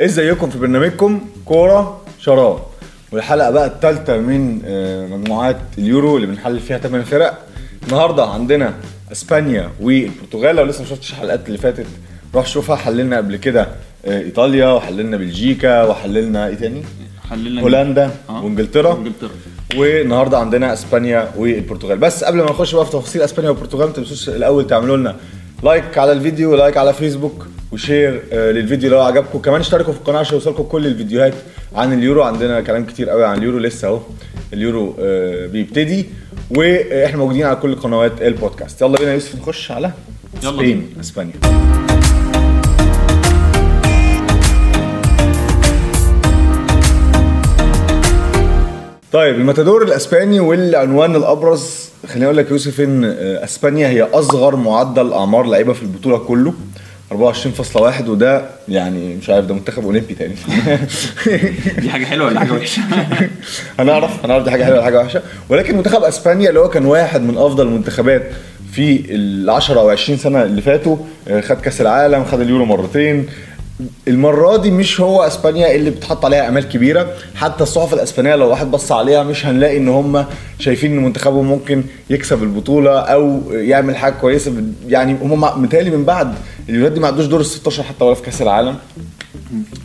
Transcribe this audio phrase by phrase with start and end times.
[0.00, 2.58] ازيكم في برنامجكم؟ كورة شراب.
[3.12, 7.38] والحلقة بقى الثالثه من آه، مجموعات اليورو اللي بنحلل فيها 8 فرق.
[7.86, 8.74] النهارده عندنا
[9.12, 10.56] إسبانيا والبرتغال.
[10.56, 11.86] لو لسه ما شفتش الحلقات اللي فاتت
[12.34, 12.76] روح شوفها.
[12.76, 13.68] حللنا قبل كده
[14.06, 16.82] آه، إيطاليا وحللنا بلجيكا وحللنا إيه تاني؟
[17.30, 18.44] حللنا هولندا آه.
[18.44, 18.92] وإنجلترا.
[18.92, 19.30] وانجلترا
[19.76, 21.98] والنهاردة عندنا إسبانيا والبرتغال.
[21.98, 25.16] بس قبل ما نخش بقى في تفاصيل إسبانيا والبرتغال ما تنسوش الأول تعملوا لنا
[25.62, 29.38] like على الفيديو like على فيسبوك و share آه، للفيديو لو عجبكم.
[29.38, 31.34] كمان اشتركوا في القناة عشان يوصلكم كل الفيديوهات
[31.74, 32.22] عن اليورو.
[32.22, 34.00] عندنا كلام كتير قوي عن اليورو لسه اهو
[34.52, 36.06] اليورو آه، بيبتدي.
[36.50, 39.90] وإحنا موجودين على كل قنوات البودكاست يلا بينا يا يوسف نخش على
[40.42, 41.32] يلا Spain إسبانيا.
[49.12, 55.12] طيب الماتادور الإسباني والعنوان الأبرز خليني أقول لك يوسف إن آه، إسبانيا هي أصغر معدل
[55.12, 56.54] أعمار لعيبة في البطولة كله.
[57.12, 60.36] 24.1 وده يعني مش عارف ده منتخب أولمبي تقريبا.
[61.80, 62.82] دي حاجة حلوة ولا حاجة وحشة؟
[63.78, 65.22] هنعرف هنعرف دي حاجة حلوة ولا حاجة وحشة.
[65.48, 68.22] ولكن منتخب إسبانيا اللي هو كان واحد من أفضل المنتخبات
[68.72, 70.96] في ال 10 أو 20 سنة اللي فاتوا
[71.28, 73.26] آه، خد كأس العالم خد اليورو مرتين
[74.08, 77.14] المرة دي مش هو أسبانيا اللي بتحط عليها امال كبيرة.
[77.34, 80.24] حتى الصحف الأسبانية لو واحد بص عليها مش هنلاقي إن هم
[80.58, 84.52] شايفين إن منتخبهم ممكن يكسب البطولة أو يعمل حاجة كويسة.
[84.88, 86.34] يعني هم متهيألي من بعد
[86.68, 88.76] اليورات دي ما عدوش دور ال 16 حتى ولا في كأس العالم.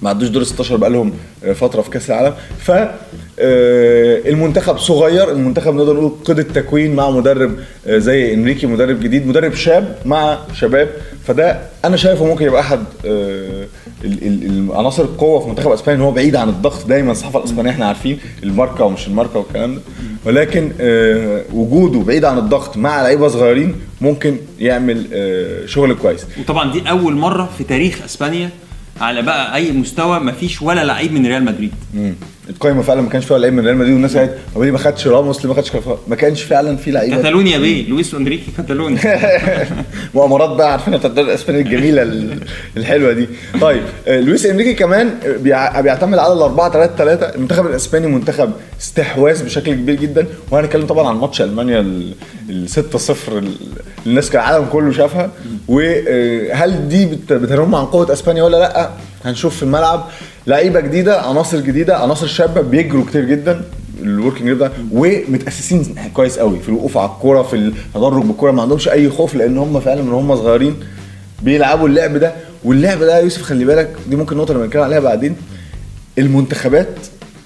[0.02, 1.14] ما عدوش دور ال 16 بقى لهم
[1.56, 2.34] فترة في كأس العالم.
[2.60, 5.32] ف آه، المنتخب صغير.
[5.32, 7.56] المنتخب نقدر نقول قيد التكوين مع مدرب
[7.88, 10.90] آه، زي إنريكي مدرب جديد مدرب شاب مع شباب.
[11.28, 12.84] فده أنا شايفه ممكن يبقى أحد
[14.04, 18.20] العناصر القوة في منتخب أسبانيا إن هو بعيد عن الضغط دايما الصحافة الأسبانية إحنا عارفين
[18.44, 19.82] الماركة ومش الماركة والكلام ده.
[20.26, 26.26] ولكن آه، وجوده بعيد عن الضغط مع لعيبة صغيرين ممكن يعمل آه، شغل كويس.
[26.40, 28.50] وطبعا دي أول مرة في تاريخ أسبانيا
[29.02, 31.72] على بقى أي مستوى ما فيش ولا لعيب من ريال مدريد.
[31.94, 32.14] مم.
[32.50, 35.08] القايمه فعلا ما كانش فيها لعيب من ريال مدريد والناس قالت طب ليه ما خدش
[35.08, 37.16] راموس؟ ليه ما خدش كارفاخال ما كانش فعلا في لعيبة.
[37.16, 39.00] كاتالونيا بيه لويس أنريكي كاتالونيا.
[40.16, 42.40] مؤامرات بقى عارفين بتاعت الدوري الإسباني الجميلة ال-
[42.78, 43.28] الحلوة دي.
[43.62, 48.52] طيب آه، لويس أنريكي كمان آه، بيع- بيعتمد على الأربعة 3 3 المنتخب الإسباني منتخب
[48.82, 50.28] استحواذ بشكل كبير جدا.
[50.52, 51.80] وهنتكلم طبعا عن ماتش ألمانيا
[52.50, 53.44] ال 6 0
[54.08, 55.32] الناس كان العالم كله شافها.
[55.68, 58.90] وهل دي بت- بتنم عن قوة إسبانيا ولا لأ؟
[59.26, 60.08] هنشوف في الملعب
[60.48, 63.62] لعيبة جديدة عناصر جديدة عناصر شابة بيجروا كتير جدا
[64.02, 69.10] الوركينج ده ومتأسسين كويس قوي في الوقوف على الكورة في التدرج بالكورة ما عندهمش أي
[69.10, 70.76] خوف لأن هم فعلا من هم صغيرين
[71.44, 72.34] بيلعبوا اللعب ده.
[72.64, 75.36] واللعب ده يا يوسف خلي بالك دي ممكن نقطة اللي بنتكلم عليها بعدين.
[76.18, 76.88] المنتخبات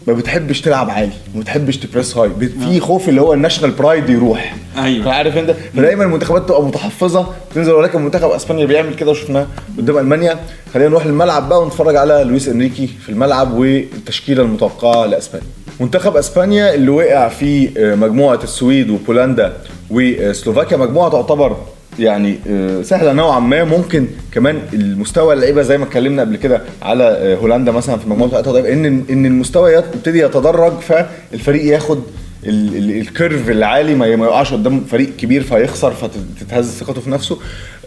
[0.08, 4.56] ما بتحبش تلعب عالي ما بتحبش تبريس هاي في خوف اللي هو الناشونال برايد يروح.
[4.78, 5.14] أيوة.
[5.14, 9.48] عارف أنت؟ فدايما المنتخبات تبقى متحفظة تنزل ولكن منتخب أسبانيا بيعمل كده وشفناه
[9.78, 10.40] قدام ألمانيا.
[10.74, 15.48] خلينا نروح للملعب بقى ونتفرج على لويس إنريكي في الملعب والتشكيلة المتوقعة لأسبانيا.
[15.80, 19.54] منتخب أسبانيا اللي وقع في آه، مجموعة السويد وبولندا
[19.90, 21.58] وسلوفاكيا مجموعة تعتبر
[22.00, 23.64] يعني آه، سهلة نوعا ما.
[23.64, 28.08] ممكن كمان المستوى اللعيبة زي ما اتكلمنا قبل كده على آه، هولندا مثلا في
[28.52, 32.02] طيب إن إن المستوى يبتدي يتدرج فالفريق ياخد
[32.46, 37.38] ال curve العالي ما يقعش قدام فريق كبير فيخسر فتتهز ثقته في نفسه.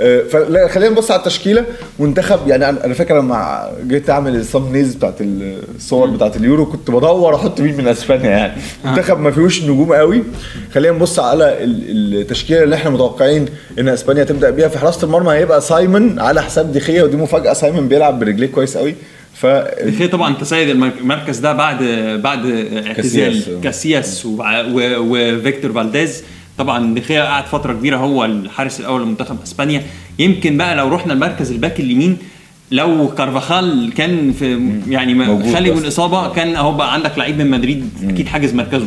[0.01, 1.65] آه، فلا خلينا نبص على التشكيلة
[1.99, 7.35] منتخب يعني أنا فاكر لما جيت أعمل ال thumbnails بتاعت الصور بتاعت اليورو كنت بدور
[7.35, 8.53] أحط مين من أسبانيا يعني.
[8.85, 10.23] منتخب ما فيهوش نجوم قوي.
[10.75, 13.47] خلينا نبص على ال- التشكيلة اللي إحنا متوقعين
[13.79, 14.69] إن أسبانيا تبدأ بيها.
[14.69, 17.53] في حراسة المرمى هيبقى سايمون على حساب ديخيا ودي مفاجأة.
[17.53, 18.95] سايمون بيلعب برجليه كويس قوي.
[19.41, 19.47] ف
[20.13, 21.83] طبعا تسيد المركز ده بعد
[22.23, 22.47] بعد
[22.87, 24.27] اعتزال كاسياس.
[24.27, 24.37] و-
[24.99, 26.25] وفيكتور فالديز.
[26.59, 29.83] طبعا دخيا قعد فترة كبيرة هو الحارس الأول لمنتخب إسبانيا.
[30.19, 32.17] يمكن بقى لو رحنا المركز ال back اليمين
[32.71, 35.71] لو كارفاخال كان في يعني خالي.
[35.71, 38.87] من الاصابه كان اهو بقى عندك لعيب من مدريد أكيد حاجز مركزه.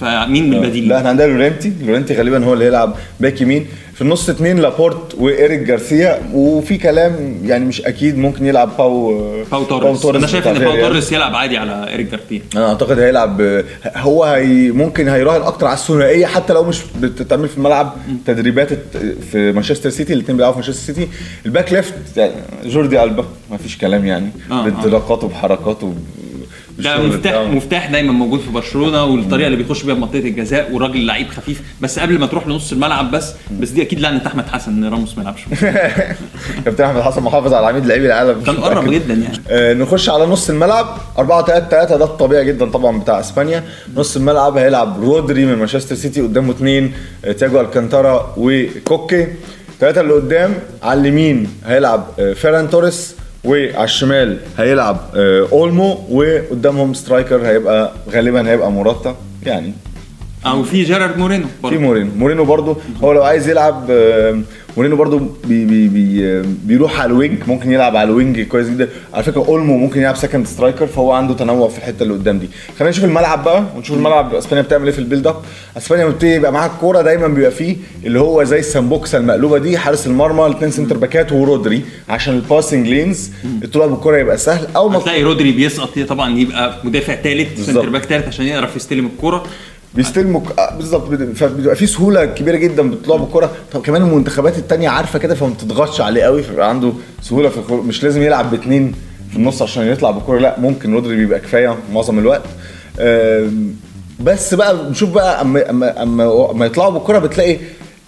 [0.00, 3.66] فمين من البديل لا إحنا عندنا لورنتي لورنتي غالبا هو اللي هيلعب back يمين.
[3.94, 9.14] في النص اتنين لابورت وإيريك جارسيا وفي كلام يعني مش أكيد ممكن يلعب باو
[9.50, 10.86] باو توريس أنا شايف إن بتاع باو ريال.
[10.88, 13.62] توريس يلعب عادي على إيريك جارسيا أنا أعتقد هيلعب
[13.96, 17.96] هو هي ممكن هيراهن أكتر على الثنائية حتى لو مش بتتعمل في الملعب
[18.26, 18.68] تدريبات
[19.32, 21.08] في مانشستر سيتي الاثنين بيلعبوا في مانشستر سيتي
[21.46, 22.32] ال back left يعني
[22.64, 24.64] جوردي ألبا ما فيش كلام يعني آه، آه.
[24.64, 25.94] بانطلاقاته بحركاته
[26.78, 27.48] ده مفتاح.
[27.48, 31.62] مفتاح دايما موجود في برشلونة والطريقة اللي بيخش بيها منطقة الجزاء والراجل لعيب خفيف.
[31.80, 35.16] بس قبل ما تروح لنص الملعب بس بس دي أكيد لعنة أحمد حسن إن راموس
[35.18, 35.40] ما يلعبش.
[36.64, 38.40] كابتن أحمد حسن محافظ على عميد لاعبي العالم.
[38.42, 38.90] كان قرب.
[38.90, 39.38] جدا يعني.
[39.48, 40.86] آه، نخش على نص الملعب.
[41.18, 43.64] 4 3 3 ده الطبيعي جدا طبعا بتاع إسبانيا.
[43.96, 46.92] نص الملعب هيلعب رودري من مانشستر سيتي قدامه اثنين
[47.38, 49.26] تياجو ألكانتارا وكوكي.
[49.80, 53.13] ثلاثة اللي قدام على اليمين هيلعب آه، فيران توريس.
[53.44, 59.72] وعلى الشمال هيلعب آه، أولمو وقدامهم striker هيبقى غالبا هيبقى موراتا يعني
[60.46, 61.78] أو في جيرارد مورينو في برضه.
[61.78, 63.90] مورينو مورينو برضو هو لو عايز يلعب
[64.76, 68.68] مورينو برضو بي بي بي بيروح على ال wing ممكن يلعب على ال wing كويس
[68.68, 68.88] جدا.
[69.14, 72.48] على فكرة أولمو ممكن يلعب second striker فهو عنده تنوع في الحتة اللي قدام دي.
[72.78, 75.36] خلينا نشوف الملعب بقى ونشوف الملعب إسبانيا بتعمل إيه في ال build up
[75.76, 80.06] إسبانيا بتبتدي يبقى معاها الكورة دايما بيبقى فيه اللي هو زي السامبوكسة المقلوبة دي حارس
[80.06, 83.30] المرمى الاثنين center back ات ورودري عشان ال passing lanes
[83.64, 84.66] الطلوع بالكورة يبقى سهل.
[84.76, 87.66] اول ما هتلاقي رودري بيسقط طبعا يبقى مدافع ثالث.
[87.66, 89.44] center back ثالث عشان يعرف يستلم الكورة.
[89.94, 91.14] بيستلموا آه، بالظبط.
[91.34, 96.00] فبيبقى في سهولة كبيرة جدا بتطلع بالكره طب كمان المنتخبات التانية عارفة كده فما بتضغطش
[96.00, 96.92] عليه قوي فبيبقى عنده
[97.22, 98.94] سهولة في الكوره مش لازم يلعب باثنين
[99.30, 102.42] في النص عشان يطلع بالكره لا ممكن رودري بيبقى كفاية معظم الوقت.
[104.20, 107.56] بس بقى نشوف بقى اما اما اما, أما يطلعوا بالكره بتلاقي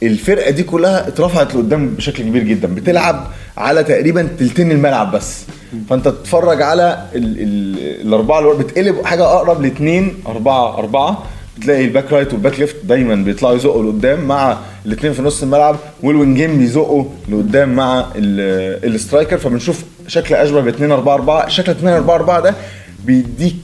[0.02, 2.74] الفرقة دي كلها اترفعت لقدام بشكل كبير جدا.
[2.74, 5.42] بتلعب على تقريبا تلتين الملعب بس.
[5.90, 11.22] فأنت تتفرج على ال ال الأربعة اللي بتقلب حاجة أقرب لاثنين أربعة أربعة.
[11.58, 15.42] بتلاقي ال back right وال back left دايما بيطلعوا يزقوا لقدام مع الاثنين في نص
[15.42, 19.38] الملعب والوينجين بيزقوا لقدام مع ال- ال striker.
[19.38, 22.54] فبنشوف شكل أشبه ب 2 4 4 شكل 2 4 4 ده
[23.04, 23.54] بيديك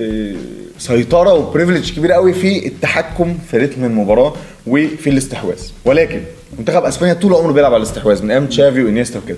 [0.00, 0.34] آه،
[0.78, 4.34] سيطرة و privilege كبير قوي في التحكم في رتم المباراة
[4.66, 5.58] وفي الاستحواذ.
[5.84, 6.20] ولكن
[6.58, 9.36] منتخب أسبانيا طول عمره بيلعب على الاستحواذ من أيام تشافي وإنيستا وكده.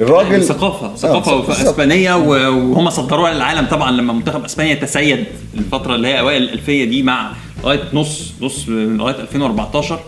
[0.00, 1.62] الراجل يعني ثقافة ثقافة آه،.
[1.62, 5.24] إسبانية وهم صدروها للعالم طبعا لما منتخب إسبانيا تسيد
[5.54, 7.32] الفترة اللي هي أوائل الألفية دي مع
[7.64, 10.00] لغاية نص نص لغاية 2014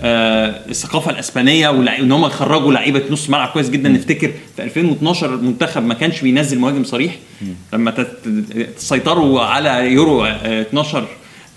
[0.00, 3.88] آه الثقافة الإسبانية وان هم يخرجوا لعيبة نص ملعب كويس جدا.
[3.88, 7.16] نفتكر في 2012 المنتخب ما كانش بينزل مهاجم صريح.
[7.72, 8.06] لما
[8.76, 11.06] تسيطروا على يورو آه، 12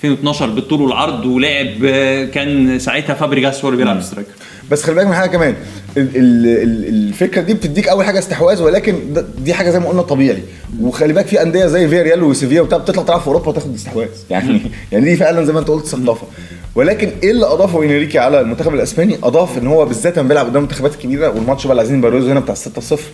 [0.03, 4.31] 2012 بالطول والعرض ولعب آه، كان ساعتها فابريجاس هو اللي بيلعب striker.
[4.71, 5.55] بس خلي بالك من حاجة كمان.
[5.97, 8.95] ال- ال- ال- الفكرة دي بتديك أول حاجة استحواذ ولكن
[9.37, 10.41] دي حاجة زي ما قلنا طبيعي.
[10.81, 14.07] وخلي بالك في أندية زي فياريال وسيفيا وبتاع بتطلع تلعب في أوروبا وتاخد استحواذ.
[14.29, 14.61] يعني
[14.91, 16.27] يعني دي فعلا زي ما أنت قلت ثقافة.
[16.75, 20.57] ولكن إيه اللي أضافه إنريكي على المنتخب الأسباني؟ أضاف إن هو بالذات لما بيلعب قدام
[20.57, 22.59] المنتخبات الكبيرة والماتش بقى اللي عايزين نبروزه هنا بتاع 6-0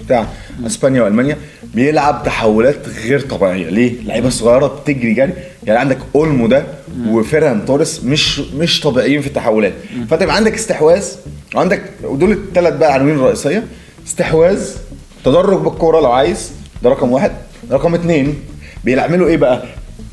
[0.06, 0.28] بتاع
[0.66, 1.38] أسبانيا وألمانيا
[1.76, 3.70] بيلعب تحولات غير طبيعية.
[3.70, 5.34] ليه؟ اللعيبه الصغيره بتجري جري.
[5.64, 6.64] يعني عندك أولمو ده
[7.08, 9.74] وفيران توريس مش مش طبيعيين في التحولات.
[10.10, 11.06] فأنت عندك استحواذ
[11.56, 13.64] وعندك ودول الثلاث بقى عناوين الرئيسية.
[14.08, 14.62] استحواذ
[15.26, 16.52] تدرج بالكورة لو عايز
[16.84, 17.32] ده رقم واحد.
[17.72, 18.36] رقم اثنين
[18.84, 19.64] بيعملوا إيه بقى؟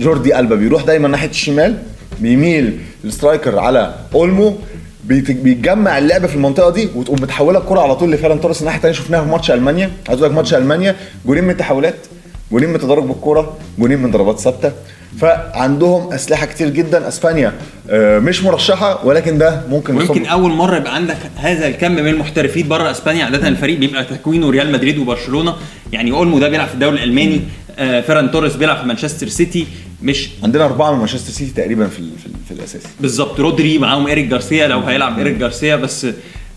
[0.00, 1.78] جوردي ألبا بيروح دايما ناحية الشمال
[2.20, 4.56] بيميل ال striker على أولمو
[5.04, 8.60] بيت- بيتجمع اللعب في المنطقة دي وتقوم متحولة الكره على طول لفيران توريس.
[8.60, 9.90] الناحيه الثانية شفناها في ماتش ألمانيا.
[10.08, 10.96] عايز أقول لك ماتش ألمانيا
[11.26, 11.94] جولين من التحولات
[12.52, 14.72] جولين من تدرج بالكورة جولين من ضربات ثابتة.
[15.20, 17.52] فعندهم أسلحة كتير جدا أسبانيا
[17.90, 22.68] آه، مش مرشحة ولكن ده ممكن ويمكن أول مرة يبقى عندك هذا الكم من المحترفين
[22.68, 23.48] بره إسبانيا عادة.
[23.48, 25.54] الفريق بيبقى تكوينه ريال مدريد وبرشلونة.
[25.92, 27.40] يعني أولمو ده بيلعب في الدوري الألماني
[27.78, 29.66] آه فيران توريس بيلعب في مانشستر سيتي.
[30.02, 33.40] مش عندنا أربعة من مانشستر سيتي تقريبا في في, في الاساسي بالظبط.
[33.40, 36.06] رودري معاهم إيريك جارسيا لو هيلعب إيريك جارسيا بس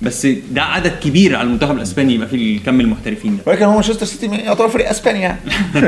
[0.01, 3.44] بس ده عدد كبير على المنتخب الأسباني يبقى في الكم المحترفين ده.
[3.45, 5.39] ولكن هو مانشستر سيتي يعتبر فريق اسباني يعني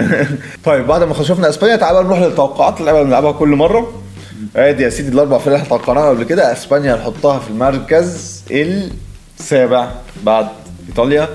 [0.65, 4.01] طيب بعد ما شفنا أسبانيا تعالى نروح للتوقعات اللي بنلعبها كل مرة.
[4.55, 8.43] ادي يا سيدي الأربع فرق اللي توقعناها قبل كده أسبانيا هنحطها في المركز
[9.39, 9.91] السابع
[10.23, 10.47] بعد
[10.89, 11.29] إيطاليا.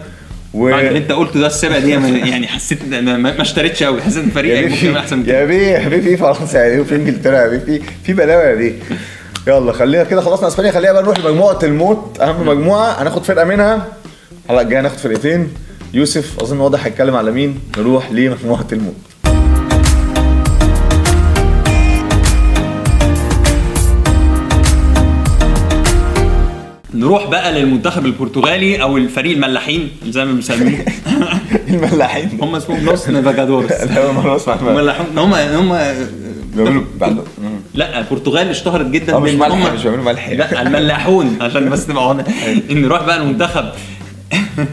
[0.55, 4.25] و بعد اللي أنت قلته ده السابع دي يعني حسيت ما, اشتريتش قوي حسيت إن
[4.25, 6.95] الفريق بيه ممكن أحسن من يا كده بيه يا بيه في فرنسا يا بيه وفي
[6.95, 8.73] إنجلترا يا بيه في في بلاوي يا بيه.
[9.49, 12.21] يلا خلينا كده خلصنا إسبانيا خلينا بقى نروح لمجموعة الموت.
[12.21, 13.87] أهم مجموعة هناخد فرقة منها.
[14.45, 15.49] الحلقة الجايه هناخد فرقتين.
[15.95, 18.95] يوسف أظن واضح هيتكلم على مين؟ نروح لمجموعة الموت.
[26.95, 30.73] نروح بقى للمنتخب البرتغالي أو الفريق الملاحين زي ما بيسموه.
[31.69, 32.38] الملاحين.
[32.43, 35.78] هم اسمهم لوس نافاجادورس هم هم
[36.55, 37.19] بيعملوا بعد
[37.78, 42.04] لا البرتغال اشتهرت جدا آه مش ملح مش بيعملوا ملح لا الملاحون عشان بس نبقى
[42.12, 42.25] هنا
[42.70, 43.64] إن نروح بقى المنتخب.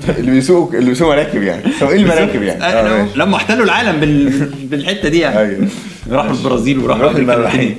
[0.10, 1.64] اللي بيسوقوا اللي بيسوقوا مراكب يعني.
[1.80, 3.20] سواقين المراكب يعني؟ آه، لو- ماشي.
[3.20, 4.46] لما احتلوا العالم بال...
[4.64, 5.40] بالحتة دي يعني.
[5.40, 5.68] أيوه.
[6.12, 7.12] راحوا البرازيل وراحوا.
[7.12, 7.76] اللاتينية.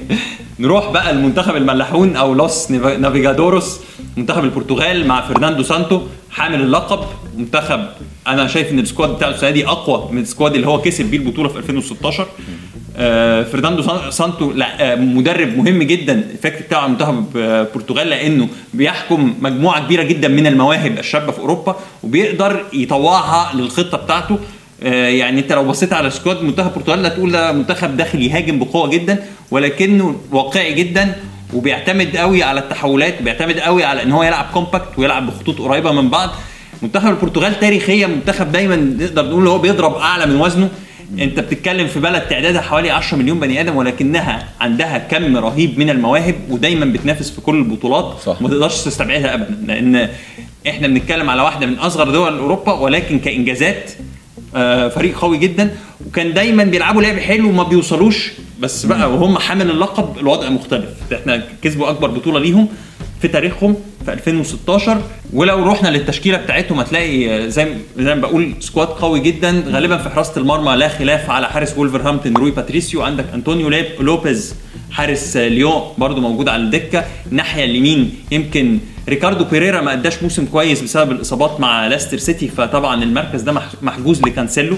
[0.59, 3.81] نروح بقى المنتخب الملاحون أو los navegadores
[4.17, 7.07] منتخب البرتغال مع فرناندو سانتو حامل اللقب.
[7.37, 7.81] منتخب
[8.27, 11.05] أنا شايف إن ال squad بتاعه السنة دي أقوى من ال squad اللي هو كسب
[11.05, 12.27] بيه البطولة في 2016 آه
[13.53, 16.13] فرناندو سان- سانتو لا آه مدرب مهم جدا.
[16.33, 21.39] الفكر بتاعه على منتخب آه، البرتغال لأنه بيحكم مجموعة كبيرة جدا من المواهب الشابة في
[21.39, 24.39] أوروبا وبيقدر يطوعها للخطة بتاعته.
[24.83, 28.89] آه، يعني أنت لو بصيت على squad منتخب البرتغال هتقول ده منتخب داخل يهاجم بقوة
[28.89, 31.13] جدا ولكنه واقعي جدا
[31.55, 36.09] وبيعتمد قوي على التحولات بيعتمد قوي على إن هو يلعب compact ويلعب بخطوط قريبة من
[36.09, 36.31] بعض.
[36.83, 40.69] منتخب البرتغال تاريخيا منتخب دايما نقدر نقول هو بيضرب أعلى من وزنه.
[41.19, 45.91] انت بتتكلم في بلد تعدادها حوالي 10 مليون بني آدم ولكنها عندها كم رهيب من
[45.91, 48.43] المواهب ودايما بتنافس في كل البطولات صح.
[48.43, 50.09] ما تقدرش تستبعدها ابدا لأن
[50.69, 53.91] إحنا بنتكلم على واحدة من أصغر دول أوروبا ولكن كإنجازات
[54.57, 55.71] آه، فريق قوي جدا
[56.07, 58.33] وكان دايما بيلعبوا لعب حلو وما بيوصلوش.
[58.61, 60.89] بس بقى وهم حامل اللقب الوضع مختلف.
[61.13, 62.69] إحنا كسبوا أكبر بطولة ليهم
[63.23, 63.77] في تاريخهم.
[64.07, 65.01] في 2016
[65.33, 67.67] ولو رحنا للتشكيلة بتاعتهم هتلاقي آه، زي
[67.99, 69.65] زي ما بقول squad قوي جدا.
[69.71, 73.69] غالبا في حراسة المرمى لا خلاف على حارس وولفرهامبتون روي باتريسيو عندك انطوني
[74.01, 74.55] لوبيز
[74.91, 77.05] حارس آه، ليون برضو موجود على الدكة.
[77.33, 83.03] الناحية اليمين يمكن ريكاردو بيريرا ما أداش موسم كويس بسبب الإصابات مع لاستر سيتي فطبعا
[83.03, 84.77] المركز ده مح- محجوز لكانسيلو.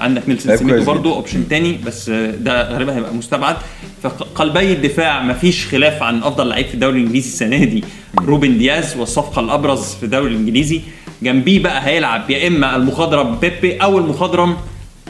[0.00, 3.56] عندك نيلسون سيميدو كويس برضو option تاني بس ده غالبا هيبقى مستبعد.
[4.02, 7.84] فقلبي الدفاع مفيش خلاف عن أفضل لعيب في الدوري الإنجليزي السنة دي
[8.24, 10.80] روبن دياز والصفقة الأبرز في الدوري الإنجليزي.
[11.22, 14.56] جنبيه بقى هيلعب يا إما المخضرم بيبي أو المخضرم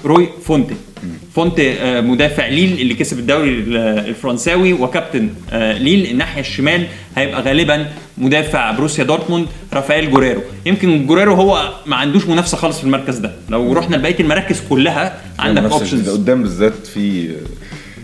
[0.05, 0.75] جوزيه فونتي.
[1.35, 3.77] فونتي آه، مدافع ليل اللي كسب الدوري ال-
[4.09, 7.87] الفرنساوي وكابتن آه، ليل الناحية الشمال هيبقى غالبا
[8.19, 10.43] مدافع بوروسيا دورتموند رافائيل جوريرو.
[10.67, 13.33] يمكن جوريرو هو ما عندوش منافسة خالص في المركز ده.
[13.49, 16.09] لو رحنا لبقية المراكز كلها عندك منافسة options.
[16.11, 17.37] قدام بالذات في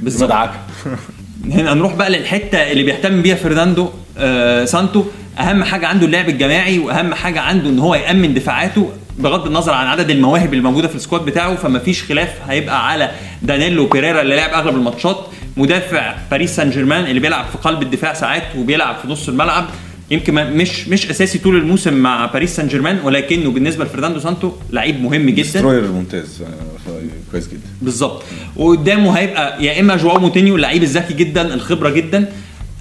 [0.03, 0.23] بالظبط.
[0.31, 0.59] مدعكة.
[1.53, 3.89] هنا نروح بقى للحتة اللي بيهتم بيها فرناندو
[4.19, 5.05] آه سانتو.
[5.39, 8.91] أهم حاجة عنده اللعب الجماعي وأهم حاجة عنده إن هو يأمن دفاعاته.
[9.19, 12.89] بغض النظر عن عدد المواهب اللي موجودة في ال squad بتاعه فما فيش خلاف هيبقى
[12.89, 13.11] على
[13.43, 15.27] دانيلو بيريرا اللي لعب أغلب الماتشات.
[15.57, 19.65] مدافع باريس سان جيرمان اللي بيلعب في قلب الدفاع ساعات وبيلعب في نص الملعب.
[20.11, 25.03] يمكن مش مش أساسي طول الموسم مع باريس سان جيرمان ولكنه بالنسبة لفرناندو سانتو لعيب
[25.03, 25.49] مهم جدا.
[25.49, 27.61] destroyer ممتاز آه، كويس جدا.
[27.83, 28.23] بالظبط.
[28.57, 32.33] وقدامه هيبقى يا إما جواو موتينيو اللعيب الذكي جدا الخبرة جدا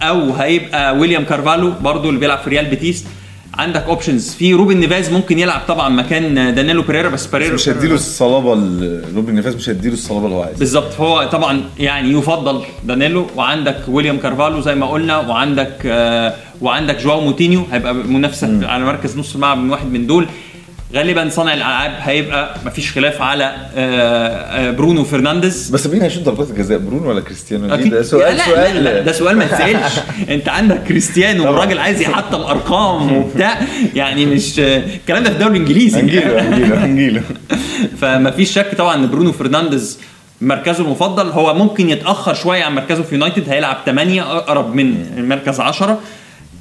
[0.02, 3.06] أو هيبقى ويليام كارفالو برضو اللي بيلعب في ريال بيتيس.
[3.58, 7.96] عندك options في روبن نيفاز ممكن يلعب طبعا مكان دانيلو بيريرا بس بيريرا مش هيديله
[7.96, 10.60] الصلابة ال- روبن نيفاس مش هيديله الصلابة اللي هو عايزها.
[10.60, 10.94] بالظبط.
[11.00, 17.22] هو طبعا يعني يفضل دانيلو وعندك ويليام كارفالو زي ما قلنا وعندك آه وعندك جواو
[17.22, 20.28] موتينيو هيبقى منافسة على مركز نص الملعب من واحد من دول.
[20.96, 23.44] غالبا صانع الألعاب هيبقى مفيش خلاف على
[23.76, 25.70] آه آه برونو فرنانديز.
[25.70, 27.94] بس مين هيشوط ضربات الجزاء؟ برونو ولا كريستيانو؟ دي أكيد.
[27.94, 29.94] ده سؤال لا سؤال لا لا ده سؤال ما يتسألش.
[30.30, 31.46] أنت عندك كريستيانو.
[31.48, 33.60] والراجل عايز يحطم ارقام وبتاع.
[33.96, 36.00] يعني مش الكلام ده في الدوري الإنجليزي.
[36.00, 37.22] هنجيله هنجيله هنجيله
[38.02, 40.00] فما فيش شك طبعا إن برونو فرنانديز
[40.42, 41.30] مركزه المفضل.
[41.30, 46.00] هو ممكن يتأخر شوية عن مركزه في يونايتد هيلعب 8 أقرب من المركز 10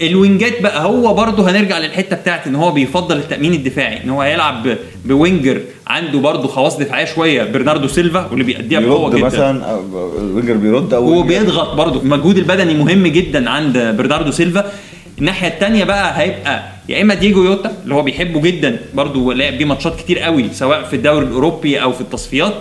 [0.02, 4.22] ال wingات بقى هو برضه هنرجع للحتة بتاعت إن هو بيفضل التأمين الدفاعي إن هو
[4.22, 9.26] هيلعب ب winger عنده برضه خواص دفاعية شوية برناردو سيلفا واللي بيأديها بقوة جدا.
[9.26, 9.80] مثلا
[10.18, 12.00] ال winger بيرد أو وبيضغط برضه.
[12.00, 14.70] المجهود البدني مهم جدا عند برناردو سيلفا.
[15.18, 19.64] الناحية الثانية بقى هيبقى يا إما دييجو يوتا اللي هو بيحبه جدا برضه لعب بيه
[19.64, 22.54] ماتشات كتير قوي سواء في الدوري الأوروبي أو في التصفيات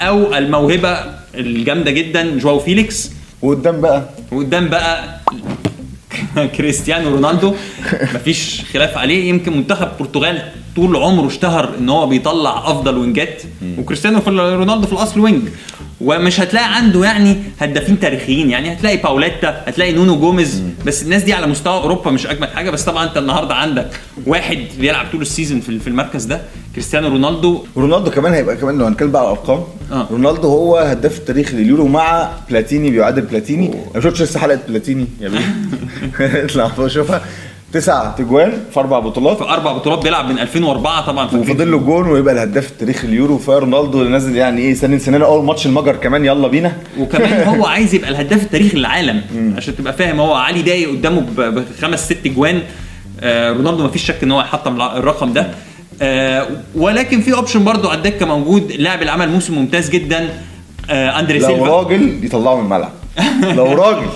[0.00, 0.96] أو الموهبة
[1.34, 3.10] الجامدة جدا جواو فيليكس.
[3.42, 4.04] وقدام بقى.
[4.32, 5.20] وقدام بقى
[6.56, 7.54] كريستيانو رونالدو.
[8.14, 9.28] مفيش خلاف عليه.
[9.28, 10.42] يمكن منتخب البرتغال
[10.76, 13.42] طول عمره اشتهر إن هو بيطلع أفضل wingات.
[13.78, 15.42] وكريستيانو في رونالدو في الأصل wing.
[16.00, 18.50] ومش هتلاقي عنده يعني هدافين تاريخيين.
[18.50, 20.62] يعني هتلاقي باوليتا هتلاقي نونو جوميز.
[20.86, 22.70] بس الناس دي على مستوى أوروبا مش أجمد حاجة.
[22.70, 26.40] بس طبعا أنت النهارده عندك واحد بيلعب طول ال season في في المركز ده.
[26.74, 27.64] كريستيانو رونالدو.
[27.76, 30.06] ورونالدو كمان هيبقى كمان لو هنتكلم بقى على الأرقام آه.
[30.10, 33.66] رونالدو هو هداف التاريخ لليورو مع بلاتيني بيعادل بلاتيني.
[33.66, 35.54] أنا ما شفتش لسه حلقة بلاتيني يا بيه.
[36.44, 37.20] اطلع شوفها.
[37.72, 39.38] تسع تجوان في أربع بطولات.
[39.38, 43.98] في أربع بطولات بيلعب من 2004 طبعا؟ وفاضل له جون ويبقى الهداف التاريخي اليورو فرونالدو
[44.00, 46.72] اللي نازل يعني إيه سنين سنين أول ماتش المجر كمان يلا بينا.
[46.98, 49.22] وكمان هو عايز يبقى الهداف التاريخي للعالم.
[49.56, 52.62] عشان تبقى فاهم هو علي داي قدامه بخمس ست جوان.
[53.20, 55.46] آه رونالدو ما فيش شك إن هو الع- الرقم ده.
[56.02, 60.28] آه ولكن في option برضو على الدكة موجود لاعب العمل موسم ممتاز جدا
[60.90, 61.66] آه أندريه سيلفا.
[61.66, 62.92] راجل يطلعه من الملعب.
[63.56, 64.06] لو راجل.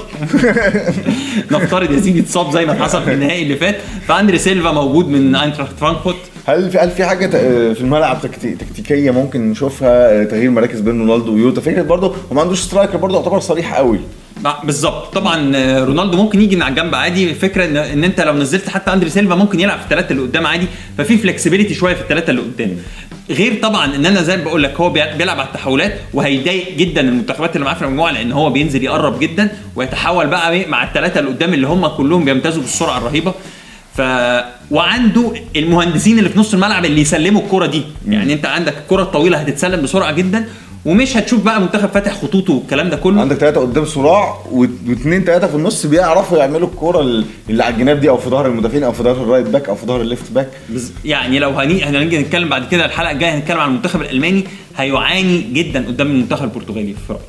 [1.50, 3.76] نفترض يا سيدي اتصاب زي ما حصل في النهائي اللي فات.
[4.08, 7.36] فأندري سيلفا موجود من اينتراخت فرانكفورت هل في هل في حاجة ت-
[7.76, 11.60] في الملعب تكتي- تكتيكية ممكن نشوفها؟ تغيير مراكز بين رونالدو ويوتا.
[11.60, 13.98] فكرة برضه هو ما عندوش striker برضه يعتبر صريح قوي.
[14.64, 15.14] بالظبط.
[15.14, 17.30] طبعا آه، رونالدو ممكن يجي من على الجنب عادي.
[17.30, 20.46] الفكرة ان, إن أنت لو نزلت حتى أندري سيلفا ممكن يلعب في الثلاثه اللي قدام
[20.46, 20.66] عادي.
[20.98, 22.76] ففي flexibility شوية في الثلاثه اللي قدام.
[23.30, 27.00] غير طبعا إن أنا زي ما بقول لك هو بي- بيلعب على التحولات وهيضايق جدا
[27.00, 31.20] المنتخبات اللي معاه في المجموعة لأن هو بينزل يقرب جدا ويتحول بقى إيه مع الثلاثه
[31.20, 33.34] اللي قدام اللي هم كلهم بيمتازوا بالسرعة الرهيبة.
[33.96, 34.02] ف
[34.70, 37.82] وعنده المهندسين اللي في نص الملعب اللي يسلموا الكرة دي.
[38.08, 40.48] يعني انت عندك الكره الطويله هتتسلم بسرعة جدا
[40.84, 43.20] ومش هتشوف بقى منتخب فاتح خطوطه والكلام ده كله.
[43.20, 47.00] عندك ثلاثة قدام سراع واثنين ثلاثة في النص بيعرفوا يعملوا الكوره
[47.50, 49.74] اللي على الجناب دي أو في ظهر المدافعين أو في ظهر ال right back أو
[49.74, 50.48] في ظهر ال left back
[51.04, 54.44] يعني لو هني هنيجي نتكلم بعد كده الحلقة الجاية هنتكلم عن المنتخب الألماني
[54.76, 57.22] هيعاني جدا قدام المنتخب البرتغالي في رايي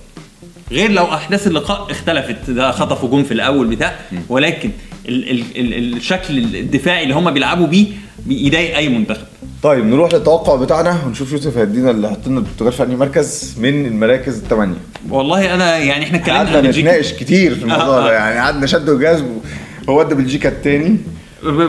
[0.72, 3.96] غير لو أحداث اللقاء اختلفت ده خطفوا جون في الأول بتاع
[4.30, 4.70] ولكن
[5.08, 7.88] ال ال ال الشكل الدفاعي اللي هم بيلعبوا بيه
[8.26, 9.26] بيضايق أي منتخب.
[9.64, 10.98] طيب نروح للتوقع بتاعنا.
[11.06, 14.78] ونشوف يوسف هيدينا اللي لنا البرتغال في أنهي مركز من المراكز الثمانيه
[15.10, 18.10] والله أنا يعني إحنا اتكلمنا قعدنا نتناقش كتير في الموضوع آه، ده.
[18.10, 18.14] آه.
[18.20, 19.42] يعني قعدنا شد وجذب
[19.90, 20.98] هو ادى بلجيكا الثاني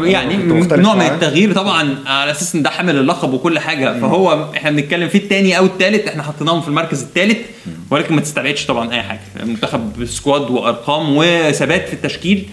[0.03, 0.37] يعني
[0.77, 1.03] نوع من.
[1.03, 4.01] التغيير طبعا على أساس إن ده حامل اللقب وكل حاجة.
[4.01, 7.39] فهو إحنا بنتكلم فيه الثاني أو الثالث إحنا حطيناهم في المركز الثالث
[7.91, 9.21] ولكن ما تستبعدش طبعا أي حاجة.
[9.45, 12.49] منتخب سكواد وأرقام وثبات في التشكيل.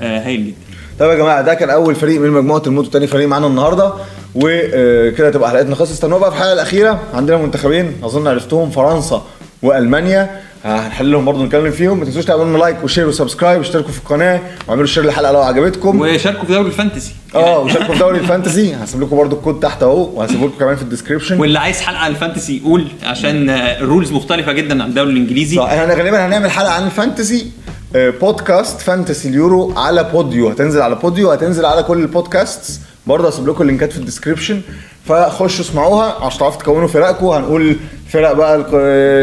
[0.00, 0.56] هايل جدا.
[0.98, 3.92] طيب يا جماعة ده كان أول فريق من مجموعة الموتو تاني فريق معانا النهارده.
[4.34, 5.92] وكده تبقى حلقتنا خلصت.
[5.92, 7.00] استنوا بقى في الحلقة الأخيرة.
[7.14, 9.22] عندنا منتخبين أظن عرفتهم فرنسا
[9.62, 10.40] وألمانيا.
[10.64, 11.98] هنحللهم برضه نتكلم فيهم.
[11.98, 13.58] ما تنسوش تعملوا like و share و subscribe.
[13.58, 16.00] واشتركوا في القناة واعملوا share للحلقة لو عجبتكم.
[16.00, 17.12] وشاركوا في دوري ال fantasy.
[17.34, 18.74] آه وشاركوا في دوري ال fantasy.
[18.74, 21.98] هسيب لكم برضه الكود تحت أهو وهسيبه لكم كمان في ال description واللي عايز حلقة
[21.98, 25.56] عن ال fantasy يقول عشان آه، ال rules مختلفة جدا عن الدوري الإنجليزي.
[25.56, 27.40] صح إحنا غالبا هنعمل حلقة عن ال fantasy.
[27.40, 33.48] آه، بودكاست fantasy اليورو على بوديو هتنزل على بوديو هتنزل على كل البودكاست برضه هسيب
[33.48, 34.60] لكم ال لينكات في ال description
[35.06, 37.26] فخشوا اسمعوها عشان تعرفوا تكونوا فرقكم.
[37.26, 37.76] هنقول
[38.08, 38.66] فرق بقى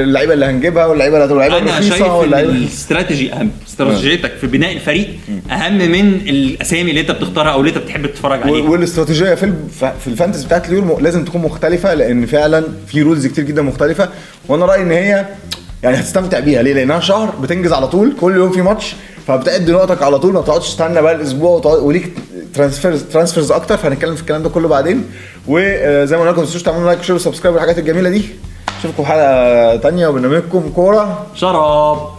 [0.03, 3.51] اللعيبة اللي هنجيبها واللعيبة اللي هتبقى الرخيصة واللعيبة الاستراتيجي أهم.
[3.67, 5.07] استراتيجيتك في بناء الفريق
[5.51, 8.69] أهم من الأسامي اللي أنت بتختارها أو اللي أنت بتحب تتفرج عليها.
[8.69, 9.53] والاستراتيجية في
[9.99, 14.09] في ال fantasy بتاعت اليورو لازم تكون مختلفة لأن فعلا في rules كتير جدا مختلفة.
[14.47, 15.25] وأنا رأيي إن هي
[15.83, 16.61] يعني هتستمتع بيها.
[16.61, 18.95] ليه؟ لأنها شهر بتنجز على طول كل يوم في ماتش
[19.27, 22.13] فبتقضي وقتك على طول ما بتقعدش تستنى بقى الأسبوع وليك
[22.53, 25.09] transfers transfers أكتر فهنتكلم في الكلام ده كله بعدين.
[25.47, 28.25] وزي ما قلنا لكم ما تنسوش تعملوا like و share و subscribe والحاجات الجميلة دي.
[28.79, 31.25] اشوفكم في حلقة تانية وبرنامجكم كورة.
[31.35, 32.16] شراب.